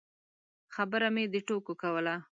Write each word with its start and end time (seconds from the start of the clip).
خبره 0.75 1.07
مې 1.15 1.23
د 1.33 1.35
ټوکو 1.47 1.73
کوله. 1.81 2.15